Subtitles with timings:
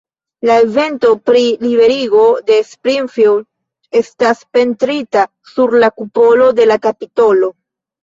[0.49, 7.57] La evento pri liberigo de Springfield estas pentrita sur la kupolo de la kapitolo.